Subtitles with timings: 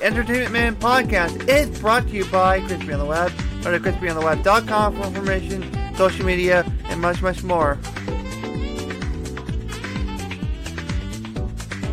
[0.00, 3.32] Entertainment Man podcast is brought to you by Crispy on the Web.
[3.62, 7.74] Go to crispyontheweb.com for information, social media, and much, much more.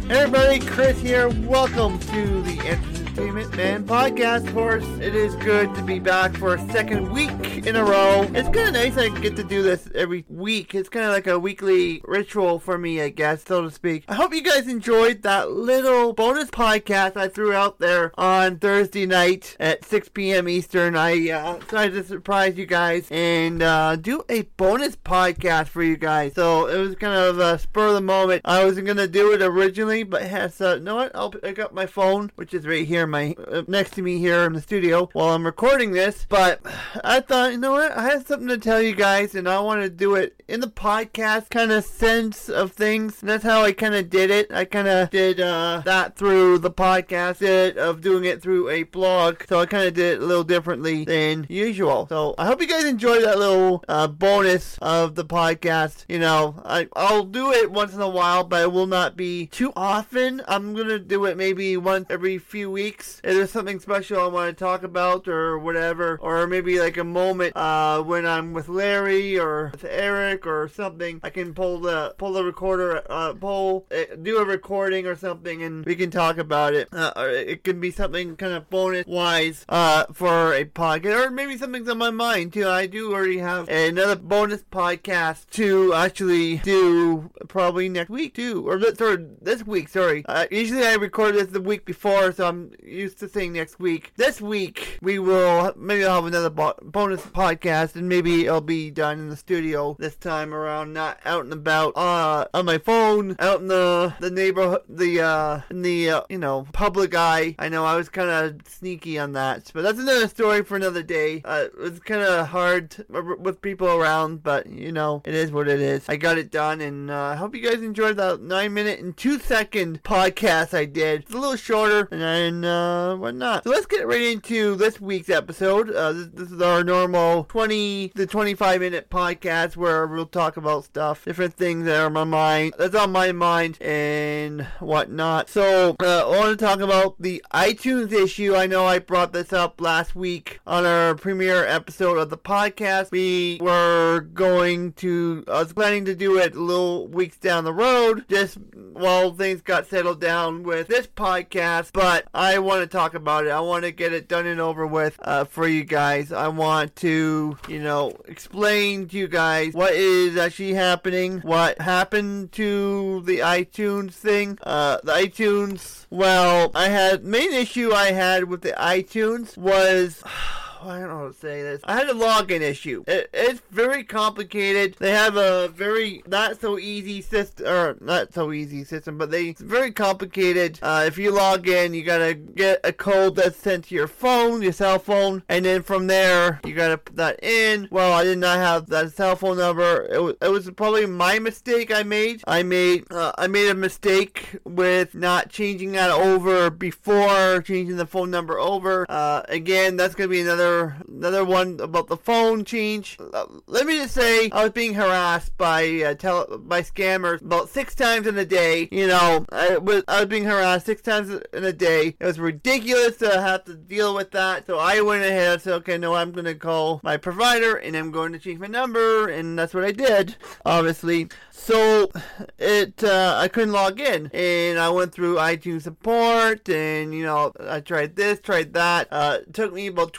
[0.07, 1.29] Hey everybody, Chris here.
[1.29, 4.47] Welcome to the Entertainment Man podcast.
[4.47, 8.21] Of course, it is good to be back for a second week in a row.
[8.35, 10.75] It's kind of nice I get to do this every week.
[10.75, 14.03] It's kind of like a weekly ritual for me, I guess, so to speak.
[14.07, 19.07] I hope you guys enjoyed that little bonus podcast I threw out there on Thursday
[19.07, 20.47] night at 6 p.m.
[20.47, 20.95] Eastern.
[20.95, 25.97] I uh, decided to surprise you guys and uh, do a bonus podcast for you
[25.97, 26.33] guys.
[26.35, 28.43] So it was kind of a spur of the moment.
[28.45, 31.15] I wasn't going to do it originally, but has, uh, you know what?
[31.15, 34.43] I'll pick up my phone, which is right here, my uh, next to me here
[34.43, 36.27] in the studio while I'm recording this.
[36.29, 36.61] But
[37.03, 37.93] I thought, you know what?
[37.93, 40.67] I have something to tell you guys, and I want to do it in the
[40.67, 43.21] podcast kind of sense of things.
[43.21, 44.51] And that's how I kind of did it.
[44.51, 48.83] I kind of did uh, that through the podcast, it of doing it through a
[48.83, 49.43] blog.
[49.47, 52.07] So I kind of did it a little differently than usual.
[52.09, 56.03] So I hope you guys enjoyed that little uh, bonus of the podcast.
[56.09, 59.47] You know, I, I'll do it once in a while, but it will not be
[59.47, 60.41] too often.
[60.49, 63.21] I'm gonna do it maybe once every few weeks.
[63.23, 67.05] If there's something special I want to talk about or whatever, or maybe like a
[67.05, 72.15] moment uh, when I'm with Larry or with Eric or something, I can pull the
[72.17, 76.37] pull the recorder, uh, pull uh, do a recording or something, and we can talk
[76.37, 76.87] about it.
[76.91, 81.31] Uh, or it can be something kind of bonus wise uh, for a podcast, or
[81.31, 82.67] maybe something's on my mind too.
[82.67, 88.79] I do already have another bonus podcast to actually do probably next week too, or
[89.01, 89.89] or this week.
[89.89, 90.23] Sorry.
[90.27, 94.13] Uh, usually I record this the week before, so I'm used to saying next week.
[94.15, 98.89] This week we will maybe I'll have another bo- bonus podcast, and maybe it'll be
[98.89, 103.35] done in the studio this time around, not out and about uh, on my phone,
[103.39, 107.55] out in the the neighborhood, the uh, in the uh, you know public eye.
[107.59, 111.03] I know I was kind of sneaky on that, but that's another story for another
[111.03, 111.41] day.
[111.43, 115.67] Uh, it was kind of hard with people around, but you know it is what
[115.67, 116.07] it is.
[116.07, 119.15] I got it done, and uh, I hope you guys enjoyed that nine minute and
[119.15, 121.23] two second podcast I did.
[121.23, 123.65] It's a little shorter and uh, whatnot.
[123.65, 125.91] So let's get right into this week's episode.
[125.91, 130.83] Uh, this, this is our normal 20 to 25 minute podcast where we'll talk about
[130.83, 135.49] stuff, different things that are on my mind, that's on my mind, and whatnot.
[135.49, 138.53] So uh, I want to talk about the iTunes issue.
[138.55, 143.11] I know I brought this up last week on our premiere episode of the podcast.
[143.11, 147.73] We were going to, I was planning to do it a little weeks down the
[147.73, 148.57] road, just
[148.93, 153.51] while things got settled down with this podcast, but I want to talk about it.
[153.51, 156.31] I want to get it done and over with uh, for you guys.
[156.31, 162.51] I want to, you know, explain to you guys what is actually happening, what happened
[162.53, 164.57] to the iTunes thing.
[164.63, 170.23] Uh, the iTunes, well, I had, main issue I had with the iTunes was.
[170.83, 171.81] I don't know how to say this.
[171.83, 173.03] I had a login issue.
[173.07, 174.95] It, it's very complicated.
[174.99, 179.49] They have a very not so easy system, or not so easy system, but they
[179.49, 180.79] it's very complicated.
[180.81, 184.61] Uh, if you log in, you gotta get a code that's sent to your phone,
[184.61, 187.87] your cell phone, and then from there you gotta put that in.
[187.91, 190.07] Well, I did not have that cell phone number.
[190.11, 192.41] It was it was probably my mistake I made.
[192.47, 198.05] I made uh, I made a mistake with not changing that over before changing the
[198.05, 199.05] phone number over.
[199.09, 200.74] Uh, again, that's gonna be another
[201.07, 203.17] another one about the phone change.
[203.33, 207.69] Uh, let me just say, I was being harassed by uh, tele- by scammers about
[207.69, 208.87] six times in a day.
[208.91, 212.15] You know, I was I was being harassed six times in a day.
[212.19, 214.67] It was ridiculous to have to deal with that.
[214.67, 218.11] So I went ahead and said, okay, no, I'm gonna call my provider and I'm
[218.11, 220.35] going to change my number, and that's what I did.
[220.65, 222.09] Obviously, so
[222.57, 227.51] it uh, I couldn't log in, and I went through iTunes support, and you know
[227.59, 229.07] I tried this, tried that.
[229.11, 230.13] Uh, it took me about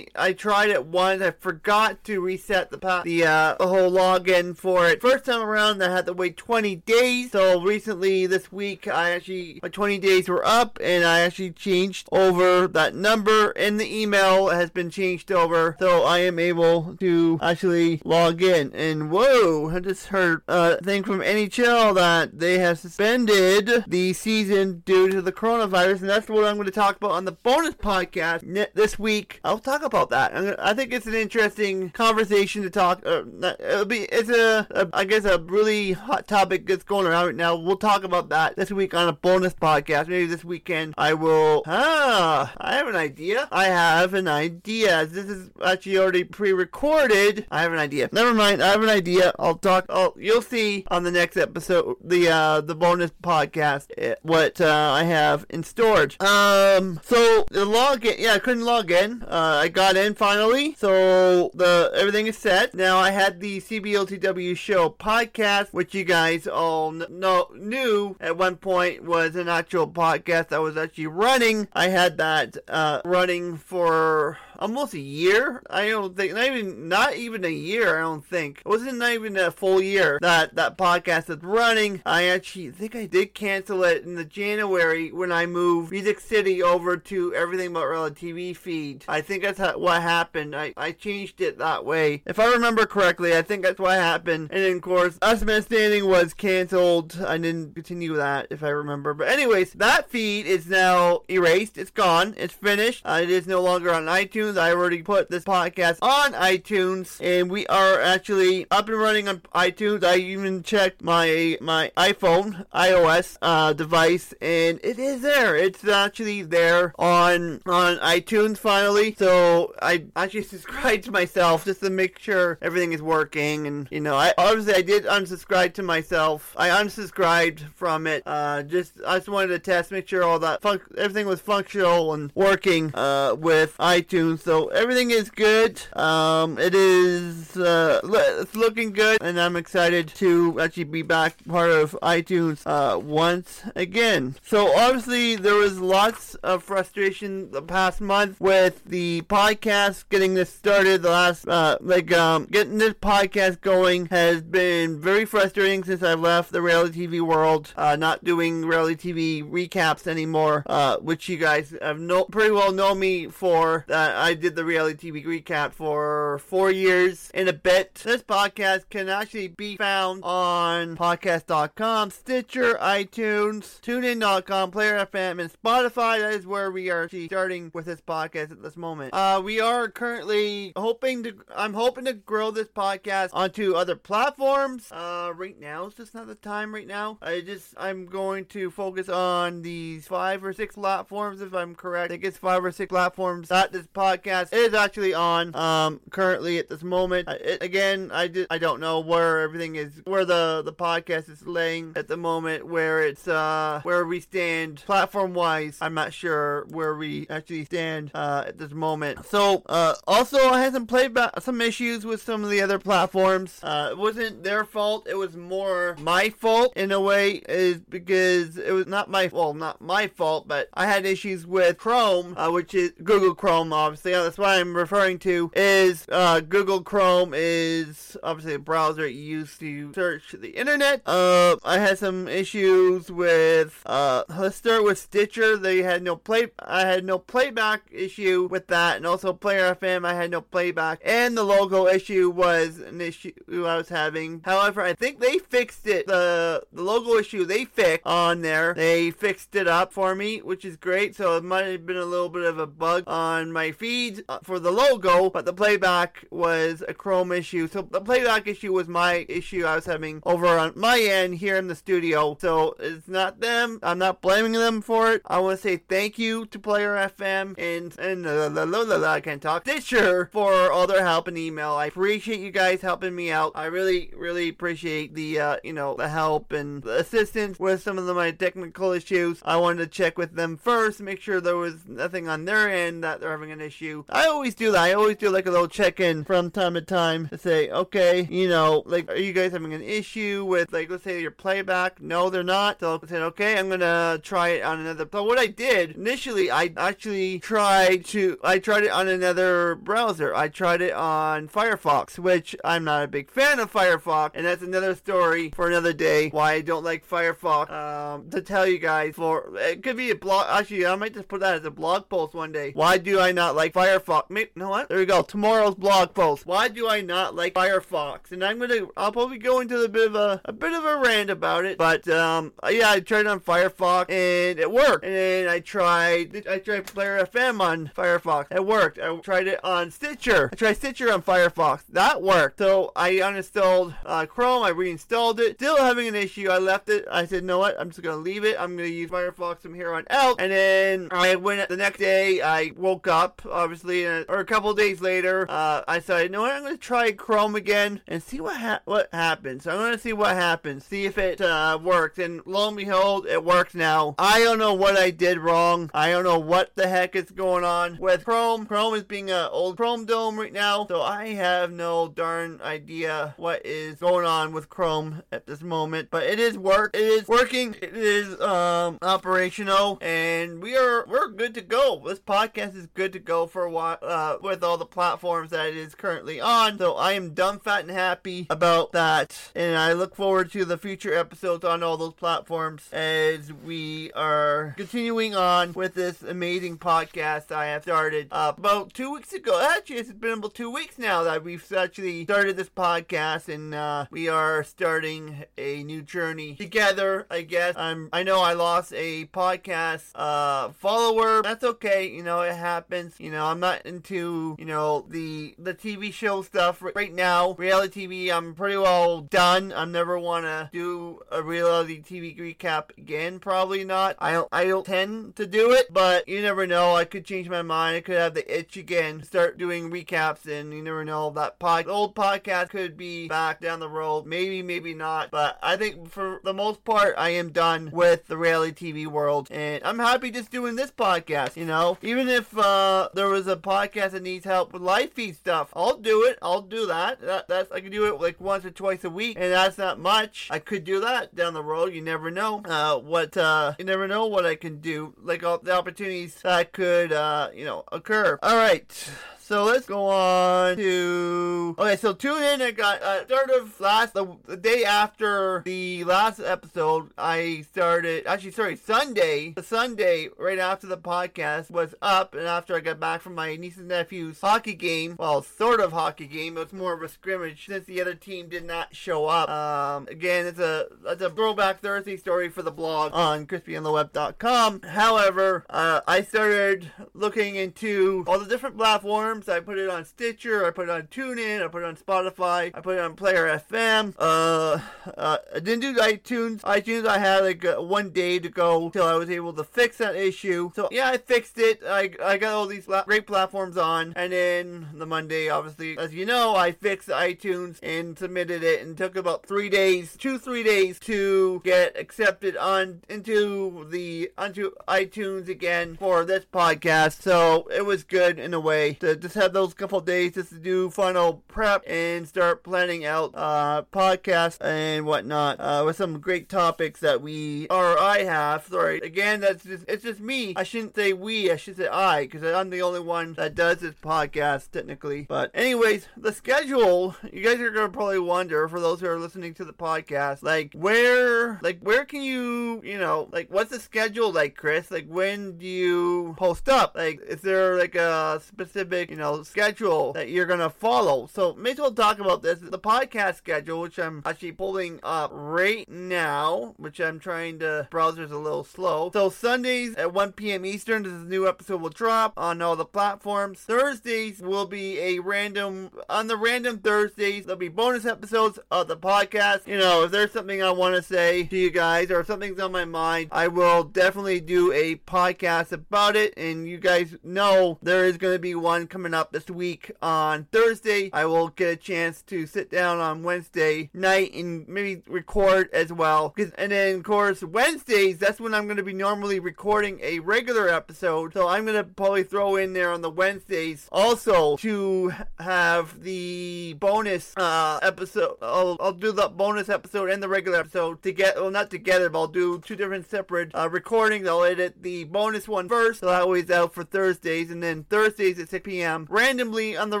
[0.14, 1.22] I tried it once.
[1.22, 5.00] I forgot to reset the pa- the uh, the whole login for it.
[5.00, 7.32] First time around, I had to wait twenty days.
[7.32, 12.08] So recently, this week, I actually my twenty days were up, and I actually changed
[12.12, 17.38] over that number, and the email has been changed over, so I am able to
[17.42, 18.72] actually log in.
[18.74, 24.82] And whoa, I just heard a thing from NHL that they have suspended the season
[24.84, 27.74] due to the coronavirus, and that's what I'm going to talk about on the bonus
[27.74, 29.40] podcast this week.
[29.44, 30.58] I'll talk about that.
[30.58, 33.02] I think it's an interesting conversation to talk.
[33.04, 33.22] Uh,
[33.58, 37.34] it'll be it's a, a I guess a really hot topic that's going around right
[37.34, 37.56] now.
[37.56, 40.08] We'll talk about that this week on a bonus podcast.
[40.08, 41.62] Maybe this weekend I will.
[41.66, 43.48] Ah, I have an idea.
[43.50, 45.06] I have an idea.
[45.06, 47.46] This is actually already pre-recorded.
[47.50, 48.08] I have an idea.
[48.12, 48.62] Never mind.
[48.62, 49.32] I have an idea.
[49.38, 49.86] I'll talk.
[49.88, 54.92] I'll, you'll see on the next episode, the uh, the bonus podcast, eh, what uh,
[54.92, 56.20] I have in storage.
[56.20, 58.18] Um, so the login.
[58.18, 59.22] Yeah, I couldn't log in.
[59.22, 60.74] Uh, I got in finally.
[60.74, 62.74] So the everything is set.
[62.74, 68.56] Now I had the CBLTW show podcast, which you guys all know knew at one
[68.56, 71.68] point was an actual podcast that was actually running.
[71.72, 75.62] I had that uh, running for almost a year.
[75.70, 77.98] I don't think not even not even a year.
[77.98, 82.02] I don't think it wasn't not even a full year that that podcast is running.
[82.04, 86.62] I actually think I did cancel it in the January when I moved Music City
[86.62, 89.04] over to Everything But Rel TV feed.
[89.08, 90.54] I think that's how, what happened.
[90.54, 92.22] I I changed it that way.
[92.26, 94.50] If I remember correctly, I think that's what happened.
[94.52, 97.22] And then of course, Us Man Standing was canceled.
[97.26, 99.14] I didn't continue that if I remember.
[99.14, 101.78] But anyways, that feed is now erased.
[101.78, 102.34] It's gone.
[102.36, 103.02] It's finished.
[103.04, 104.60] Uh, it is no longer on iTunes iTunes.
[104.60, 109.38] I already put this podcast on iTunes, and we are actually up and running on
[109.54, 110.04] iTunes.
[110.04, 115.56] I even checked my my iPhone iOS uh, device, and it is there.
[115.56, 119.14] It's actually there on on iTunes finally.
[119.18, 123.66] So I actually subscribed to myself just to make sure everything is working.
[123.66, 126.54] And you know, I obviously I did unsubscribe to myself.
[126.56, 128.22] I unsubscribed from it.
[128.26, 132.14] Uh, just I just wanted to test, make sure all that fun- everything was functional
[132.14, 135.80] and working uh, with iTunes so everything is good.
[135.94, 141.70] Um, it is uh, it's looking good, and I'm excited to actually be back part
[141.70, 144.36] of iTunes uh, once again.
[144.42, 150.52] So obviously there was lots of frustration the past month with the podcast getting this
[150.52, 151.02] started.
[151.02, 156.14] The last uh, like um, getting this podcast going has been very frustrating since I
[156.14, 157.72] left the reality TV world.
[157.76, 162.72] Uh, not doing reality TV recaps anymore, uh, which you guys have no pretty well
[162.72, 163.84] know me for.
[163.88, 167.96] That I did the reality TV recap for four years in a bit.
[167.96, 176.20] This podcast can actually be found on podcast.com, Stitcher, iTunes, TuneIn.com, Player FM, and Spotify.
[176.20, 179.12] That is where we are starting with this podcast at this moment.
[179.14, 184.92] Uh, we are currently hoping to, I'm hoping to grow this podcast onto other platforms.
[184.92, 187.18] Uh, right now, it's just not the time right now.
[187.20, 192.12] I just, I'm going to focus on these five or six platforms, if I'm correct.
[192.12, 196.00] I think it's five or six platforms that this podcast podcast is actually on um,
[196.10, 197.28] currently at this moment.
[197.28, 201.46] It, again, I did, I don't know where everything is, where the the podcast is
[201.46, 205.78] laying at the moment, where it's uh where we stand platform wise.
[205.80, 209.26] I'm not sure where we actually stand uh, at this moment.
[209.26, 213.60] So uh, also, I had some playback, some issues with some of the other platforms.
[213.62, 215.06] Uh, it wasn't their fault.
[215.08, 219.54] It was more my fault in a way, is because it was not my well,
[219.54, 223.99] not my fault, but I had issues with Chrome, uh, which is Google Chrome, obviously
[224.02, 229.92] that's what I'm referring to, is uh, Google Chrome is obviously a browser used to
[229.94, 231.02] search the internet.
[231.06, 235.56] Uh, I had some issues with, uh, let's start with Stitcher.
[235.56, 240.04] They had no play, I had no playback issue with that, and also Player FM,
[240.04, 244.40] I had no playback, and the logo issue was an issue I was having.
[244.44, 246.06] However, I think they fixed it.
[246.06, 250.64] The the logo issue they fixed on there, they fixed it up for me, which
[250.64, 251.16] is great.
[251.16, 253.89] So it might have been a little bit of a bug on my feed
[254.28, 257.66] uh, for the logo, but the playback was a Chrome issue.
[257.68, 261.56] So the playback issue was my issue I was having over on my end here
[261.56, 262.36] in the studio.
[262.40, 263.80] So it's not them.
[263.82, 265.22] I'm not blaming them for it.
[265.26, 268.96] I want to say thank you to Player FM and and uh, la, la, la,
[268.96, 271.72] la, I can't talk Stitcher for all their help and email.
[271.72, 273.52] I appreciate you guys helping me out.
[273.54, 277.98] I really really appreciate the uh, you know the help and the assistance with some
[277.98, 279.40] of the, my technical issues.
[279.44, 283.02] I wanted to check with them first, make sure there was nothing on their end
[283.04, 283.79] that they're having an issue
[284.10, 284.80] I always do that.
[284.80, 288.28] I always do like a little check in from time to time to say, okay,
[288.30, 292.00] you know, like, are you guys having an issue with, like, let's say your playback?
[292.02, 292.80] No, they're not.
[292.80, 295.08] So I said, okay, I'm gonna try it on another.
[295.10, 300.34] So what I did initially, I actually tried to, I tried it on another browser.
[300.34, 304.62] I tried it on Firefox, which I'm not a big fan of Firefox, and that's
[304.62, 306.28] another story for another day.
[306.28, 307.70] Why I don't like Firefox.
[307.70, 310.46] Um, to tell you guys, for it could be a blog.
[310.50, 312.72] Actually, I might just put that as a blog post one day.
[312.72, 314.24] Why do I not like like Firefox.
[314.28, 314.88] Maybe, you know what?
[314.88, 315.22] There we go.
[315.22, 316.46] Tomorrow's blog post.
[316.46, 318.32] Why do I not like Firefox?
[318.32, 320.98] And I'm gonna, I'll probably go into a bit of a, a bit of a
[320.98, 321.78] rant about it.
[321.78, 325.04] But um, yeah, I tried on Firefox and it worked.
[325.04, 328.46] And I tried, I tried Player FM on Firefox.
[328.50, 328.98] It worked.
[328.98, 330.50] I tried it on Stitcher.
[330.52, 331.82] I tried Stitcher on Firefox.
[331.88, 332.58] That worked.
[332.58, 334.62] So I uninstalled uh, Chrome.
[334.62, 335.56] I reinstalled it.
[335.56, 336.48] Still having an issue.
[336.48, 337.06] I left it.
[337.10, 337.78] I said, know what?
[337.78, 338.56] I'm just gonna leave it.
[338.58, 340.40] I'm gonna use Firefox from here on out.
[340.40, 342.40] And then I went the next day.
[342.40, 345.46] I woke up, obviously, and, or a couple days later.
[345.48, 346.52] Uh, I said, you know what?
[346.52, 349.66] I'm gonna try Chrome again and see what ha- what happens.
[349.66, 350.84] I'm gonna see what happens.
[350.84, 352.18] See if it uh, works.
[352.18, 354.14] And lo and behold, it works now.
[354.18, 355.90] I don't know what I did wrong.
[355.92, 358.66] I don't know what the heck is going on with Chrome.
[358.66, 363.34] Chrome is being an old Chrome Dome right now, so I have no darn idea
[363.36, 366.08] what is going on with Chrome at this moment.
[366.10, 366.94] But it is work.
[366.94, 367.76] It is working.
[367.82, 372.02] It is um operational, and we are we're good to go.
[372.06, 375.68] This podcast is good to go for a while uh, with all the platforms that
[375.68, 376.78] it is currently on.
[376.78, 380.78] So I am dumb, fat, and happy about that, and I look forward to the
[380.78, 387.52] future episodes on all those platforms as we are continuing on with this amazing podcast
[387.52, 389.60] I have started uh, about two weeks ago.
[389.76, 394.06] Actually, it's been about two weeks now that we've actually started this podcast, and uh,
[394.10, 397.26] we are starting a new journey together.
[397.30, 398.08] I guess I'm.
[398.12, 401.42] I know I lost a podcast uh, follower.
[401.42, 402.08] That's okay.
[402.08, 403.14] You know, it happens.
[403.18, 407.54] You know, I'm not into you know the the TV show stuff right, right now.
[407.54, 409.72] Reality TV, I'm pretty well done.
[409.72, 413.38] I never want to do a reality TV recap again.
[413.38, 414.16] Probably not.
[414.18, 414.48] I don't.
[414.52, 416.94] I don't tend to do it, but you never know.
[416.94, 417.96] I could change my mind.
[417.96, 421.30] I could have the itch again, start doing recaps, and you never know.
[421.30, 424.26] That pod, old podcast could be back down the road.
[424.26, 425.30] Maybe, maybe not.
[425.30, 429.48] But I think for the most part, I am done with the reality TV world,
[429.50, 431.56] and I'm happy just doing this podcast.
[431.56, 435.36] You know, even if uh, there was a podcast that needs help with live feed
[435.36, 436.38] stuff, I'll do it.
[436.42, 437.20] I'll do that.
[437.20, 437.48] that.
[437.48, 440.48] That's I can do it like once or twice a week, and that's not much.
[440.50, 441.94] I could do that down the road.
[441.94, 442.62] You never know.
[442.64, 445.14] Uh, what uh, you never know what I can do.
[445.20, 448.38] Like all the opportunities that could uh, you know occur.
[448.42, 449.10] All right.
[449.50, 451.96] So let's go on to okay.
[451.96, 452.62] So tune in.
[452.62, 457.10] I got uh, start of last the, the day after the last episode.
[457.18, 459.50] I started actually sorry Sunday.
[459.56, 463.56] The Sunday right after the podcast was up, and after I got back from my
[463.56, 465.16] niece and nephew's hockey game.
[465.18, 466.56] Well, sort of hockey game.
[466.56, 469.48] It was more of a scrimmage since the other team did not show up.
[469.48, 474.82] Um, again, it's a it's a throwback Thursday story for the blog on crispyontheweb.com.
[474.82, 479.39] However, uh, I started looking into all the different platforms.
[479.48, 482.70] I put it on Stitcher, I put it on TuneIn, I put it on Spotify,
[482.74, 484.14] I put it on Player FM.
[484.18, 484.80] Uh,
[485.16, 486.60] uh, I didn't do iTunes.
[486.60, 489.98] iTunes, I had like uh, one day to go till I was able to fix
[489.98, 490.70] that issue.
[490.74, 491.80] So yeah, I fixed it.
[491.86, 496.14] I, I got all these la- great platforms on, and then the Monday, obviously, as
[496.14, 500.62] you know, I fixed iTunes and submitted it, and took about three days, two three
[500.62, 507.22] days to get accepted on into the onto iTunes again for this podcast.
[507.22, 510.58] So it was good in a way to just have those couple days just to
[510.58, 516.48] do final prep and start planning out uh podcasts and whatnot uh, with some great
[516.48, 518.66] topics that we or I have.
[518.66, 520.54] Sorry, again, that's just it's just me.
[520.56, 521.50] I shouldn't say we.
[521.50, 525.26] I should say I because I'm the only one that does this podcast technically.
[525.28, 527.14] But anyways, the schedule.
[527.32, 530.72] You guys are gonna probably wonder for those who are listening to the podcast, like
[530.74, 534.90] where, like where can you, you know, like what's the schedule like, Chris?
[534.90, 536.96] Like when do you post up?
[536.96, 541.28] Like is there like a specific, you know, schedule that you're gonna follow?
[541.32, 542.60] So may as well talk about this.
[542.60, 548.30] The podcast schedule, which I'm actually pulling up right now, which I'm trying to browser's
[548.30, 549.10] a little slow.
[549.12, 550.64] So Sundays at 1 p.m.
[550.64, 553.58] Eastern, this new episode will drop on all the platforms.
[553.58, 557.46] Thursdays will be a random on the random Thursdays.
[557.46, 559.66] There'll be bonus episodes of the podcast.
[559.66, 562.60] You know, if there's something I want to say to you guys or if something's
[562.60, 566.32] on my mind, I will definitely do a podcast about it.
[566.36, 570.44] And you guys know there is going to be one coming up this week on
[570.52, 571.10] Thursday.
[571.12, 575.92] I will get a chance to sit down on Wednesday night and maybe record as
[575.92, 576.34] well.
[576.58, 580.68] And then, of course, Wednesdays, that's when I'm going to be normally recording a regular
[580.68, 581.32] episode.
[581.32, 586.74] So I'm going to probably throw in there on the Wednesdays also to have the
[586.78, 588.36] bonus uh, episode.
[588.42, 591.42] I'll, I'll do the bonus episode and the regular episode together.
[591.42, 594.28] Well, not together, but I'll do two different separate uh, recordings.
[594.28, 597.50] I'll edit the bonus one first, so that way it's out for Thursdays.
[597.50, 598.89] And then Thursdays at 6 p.m.
[599.08, 600.00] randomly on the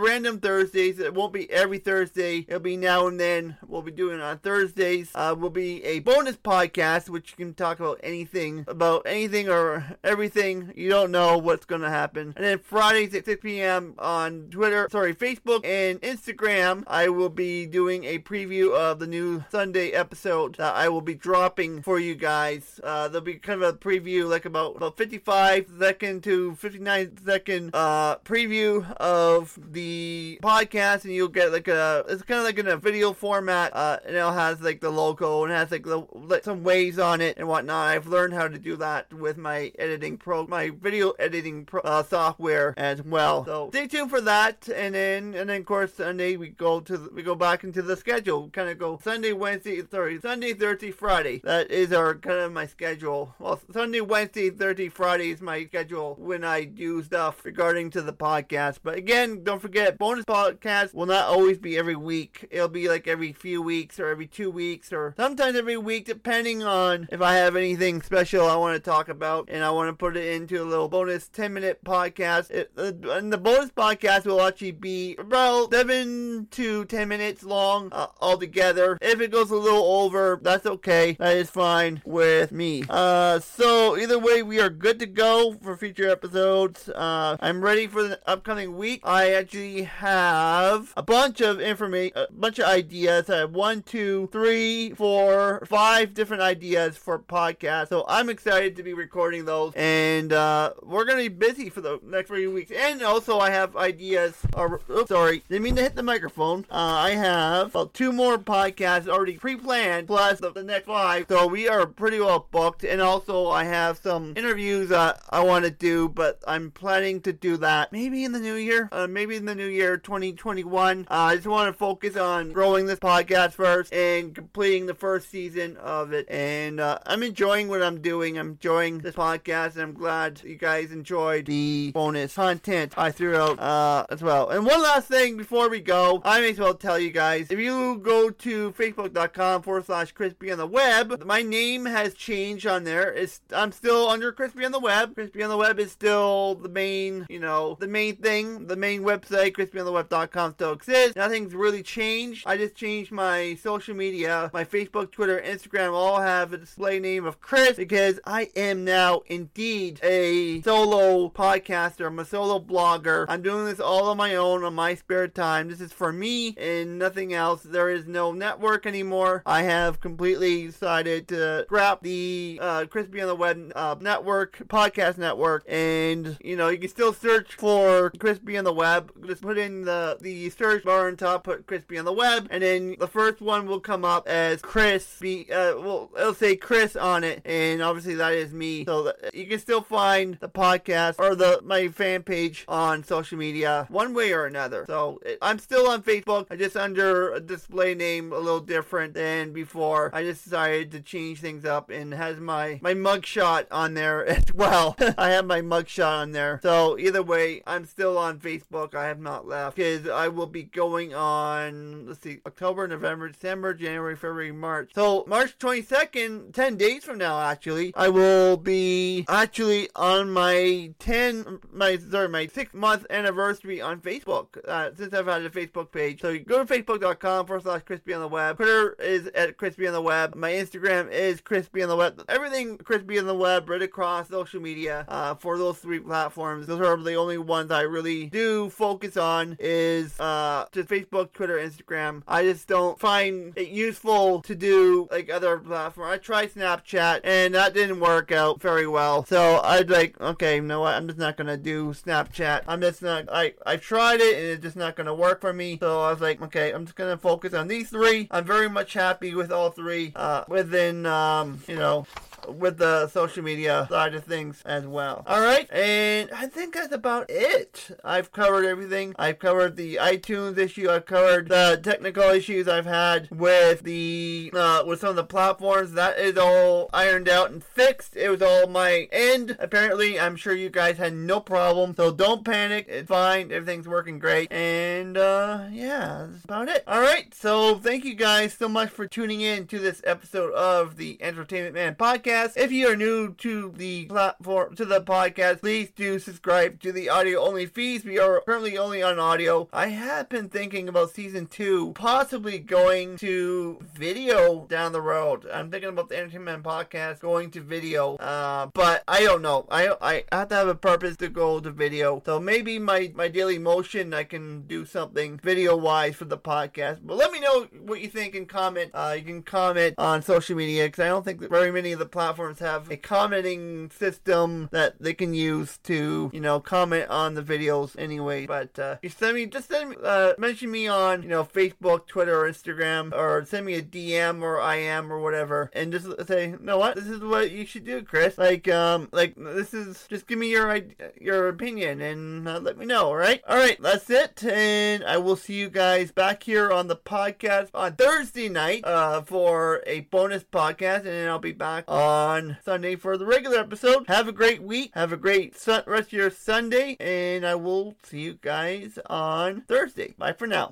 [0.00, 0.98] random Thursdays.
[0.98, 2.44] It won't be every Thursday.
[2.48, 3.56] It'll be now and then.
[3.66, 5.10] We'll be doing on Thursdays.
[5.14, 9.96] Uh, will be a bonus podcast which you can talk about anything, about anything or
[10.02, 10.72] everything.
[10.76, 12.32] You don't know what's going to happen.
[12.36, 13.94] And then Fridays at 6 p.m.
[13.98, 19.44] on Twitter, sorry, Facebook and Instagram, I will be doing a preview of the new
[19.50, 22.80] Sunday episode that I will be dropping for you guys.
[22.82, 27.70] Uh, there'll be kind of a preview, like about, about 55 second to 59 second
[27.74, 32.68] uh, preview of the podcast, and you'll get like a, it's kind of like in
[32.68, 36.44] a video format, uh, and it has like the logo and has like the like,
[36.44, 37.88] some waves on it and whatnot.
[37.88, 42.02] I've learned how to do that with my editing pro, my video editing pro, uh,
[42.02, 43.44] software as well.
[43.44, 46.96] So stay tuned for that, and then and then of course Sunday we go to
[46.96, 48.48] the, we go back into the schedule.
[48.50, 51.40] Kind of go Sunday, Wednesday, sorry, Sunday, Thursday, Friday.
[51.44, 53.34] That is our kind of my schedule.
[53.38, 58.12] Well, Sunday, Wednesday, Thursday, Friday is my schedule when I do stuff regarding to the
[58.12, 58.69] podcast.
[58.78, 62.46] But again, don't forget bonus podcast will not always be every week.
[62.50, 66.62] It'll be like every few weeks or every two weeks or sometimes every week, depending
[66.62, 69.92] on if I have anything special I want to talk about and I want to
[69.94, 72.50] put it into a little bonus 10 minute podcast.
[72.50, 77.88] It, uh, and the bonus podcast will actually be about 7 to 10 minutes long
[77.92, 78.98] uh, altogether.
[79.00, 81.16] If it goes a little over, that's okay.
[81.18, 82.84] That is fine with me.
[82.88, 86.88] Uh, so either way, we are good to go for future episodes.
[86.88, 89.00] Uh, I'm ready for the upcoming week.
[89.04, 93.28] I actually have a bunch of information, a bunch of ideas.
[93.30, 97.88] I have one, two, three, four, five different ideas for podcasts.
[97.88, 102.00] So I'm excited to be recording those, and uh, we're gonna be busy for the
[102.02, 102.70] next three weeks.
[102.70, 104.36] And also, I have ideas.
[104.54, 106.66] Or, oops, sorry, didn't mean to hit the microphone.
[106.70, 111.26] Uh, I have about two more podcasts already pre-planned, plus the, the next five.
[111.28, 112.84] So we are pretty well booked.
[112.84, 117.32] And also, I have some interviews that I want to do, but I'm planning to
[117.32, 118.88] do that maybe in the new year.
[118.92, 121.06] Uh, maybe in the new year, 2021.
[121.10, 125.30] Uh, I just want to focus on growing this podcast first and completing the first
[125.30, 126.28] season of it.
[126.30, 128.38] And uh, I'm enjoying what I'm doing.
[128.38, 133.36] I'm enjoying this podcast, and I'm glad you guys enjoyed the bonus content I threw
[133.36, 134.50] out uh, as well.
[134.50, 137.58] And one last thing before we go, I may as well tell you guys if
[137.58, 142.84] you go to facebook.com forward slash crispy on the web, my name has changed on
[142.84, 143.12] there.
[143.12, 145.14] It's I'm still under crispy on the web.
[145.14, 148.39] Crispy on the web is still the main, you know, the main thing.
[148.40, 151.16] The main website, crispyontheweb.com, still exists.
[151.16, 152.46] Nothing's really changed.
[152.46, 157.24] I just changed my social media, my Facebook, Twitter, Instagram all have a display name
[157.24, 162.06] of Chris because I am now indeed a solo podcaster.
[162.06, 163.26] I'm a solo blogger.
[163.28, 165.68] I'm doing this all on my own on my spare time.
[165.68, 167.62] This is for me and nothing else.
[167.62, 169.42] There is no network anymore.
[169.44, 175.18] I have completely decided to scrap the uh, Crispy on the Web uh, network, podcast
[175.18, 179.12] network, and you know you can still search for Crispy on the Web.
[179.26, 182.62] Just put in the the search bar on top, put Crispy on the Web, and
[182.62, 185.18] then the first one will come up as Chris.
[185.20, 188.84] Be, uh, well, it'll say Chris on it, and obviously that is me.
[188.84, 193.86] So you can still find the podcast or the my fan page on social media
[193.88, 194.84] one way or another.
[194.86, 196.46] So it, I'm still on Facebook.
[196.50, 200.10] I just under a display name a little different than before.
[200.14, 204.44] I just decided to change things up and has my my mugshot on there as
[204.54, 204.96] well.
[205.18, 206.60] I have my mugshot on there.
[206.62, 208.94] So either way, I'm still on Facebook.
[208.94, 212.06] I have not left because I will be going on.
[212.06, 214.90] Let's see, October, November, December, January, February, March.
[214.94, 221.60] So March 22nd, 10 days from now, actually, I will be actually on my 10,
[221.72, 224.58] my sorry, my six month anniversary on Facebook.
[224.66, 228.20] Uh, since I've had a Facebook page, so go to facebook.com forward slash crispy on
[228.20, 228.56] the web.
[228.56, 230.34] Twitter is at crispy on the web.
[230.34, 232.22] My Instagram is crispy on the web.
[232.28, 235.04] Everything crispy on the web, right across social media.
[235.08, 239.56] Uh, for those three platforms, those are the only ones I really do focus on.
[239.58, 242.22] Is uh, just Facebook, Twitter, Instagram.
[242.26, 246.12] I just don't find it useful to do like other platforms.
[246.12, 249.24] I tried Snapchat and that didn't work out very well.
[249.24, 250.94] So I'd like, okay, you know what?
[250.94, 252.62] I'm just not gonna do Snapchat.
[252.66, 253.28] I'm just not.
[253.30, 255.78] I I tried it and it's just not gonna work for me.
[255.78, 258.28] So I was like, okay, I'm just gonna focus on these three.
[258.30, 260.12] I'm very much happy with all three.
[260.16, 262.06] Uh, within um, you know,
[262.48, 265.22] with the social media side of things as well.
[265.26, 267.96] All right, and I think that's about it.
[268.04, 269.14] I've covered everything.
[269.18, 270.88] I've covered the iTunes issue.
[270.90, 275.92] I've covered the technical issues I've had with the uh, with some of the platforms.
[275.92, 278.16] That is all ironed out and fixed.
[278.16, 279.56] It was all my end.
[279.58, 281.94] Apparently, I'm sure you guys had no problem.
[281.94, 282.86] So don't panic.
[282.88, 283.52] It's fine.
[283.52, 284.52] Everything's working great.
[284.52, 286.84] And uh, yeah, that's about it.
[286.86, 287.34] All right.
[287.34, 291.74] So thank you guys so much for tuning in to this episode of the Entertainment
[291.74, 292.56] Man podcast podcast.
[292.56, 297.08] If you are new to the platform, to the podcast, please do subscribe to the
[297.08, 298.04] audio only feeds.
[298.04, 299.68] We are currently only on audio.
[299.72, 305.46] I have been thinking about season two, possibly going to video down the road.
[305.52, 309.66] I'm thinking about the Entertainment Podcast going to video, uh, but I don't know.
[309.70, 312.22] I I have to have a purpose to go to video.
[312.24, 317.00] So maybe my my daily motion, I can do something video wise for the podcast.
[317.02, 318.90] But let me know what you think and comment.
[318.94, 322.06] Uh, you can comment on social media because I don't think very many of the
[322.20, 327.42] platforms have a commenting system that they can use to you know comment on the
[327.42, 328.44] videos anyway.
[328.44, 332.06] But uh, you send me just send me uh, mention me on you know Facebook,
[332.06, 336.50] Twitter, or Instagram, or send me a DM or IM or whatever, and just say,
[336.50, 338.36] you know what, this is what you should do, Chris.
[338.36, 340.78] Like um like this is just give me your
[341.18, 343.06] your opinion and uh, let me know.
[343.06, 346.86] All right, all right, that's it, and I will see you guys back here on
[346.86, 351.84] the podcast on Thursday night uh for a bonus podcast, and then I'll be back
[351.88, 354.06] on Sunday for the regular episode.
[354.08, 354.90] Have a great week.
[354.94, 359.60] Have a great sun- rest of your Sunday, and I will see you guys on
[359.62, 360.14] Thursday.
[360.18, 360.68] Bye for now.